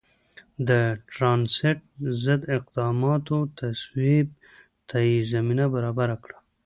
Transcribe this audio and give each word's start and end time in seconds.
د 0.67 0.69
ټراست 1.11 1.77
ضد 2.23 2.41
اقداماتو 2.57 3.37
تصویب 3.59 4.27
ته 4.89 4.97
یې 5.07 5.17
زمینه 5.31 5.65
برابره 5.75 6.15
کړه. 6.23 6.37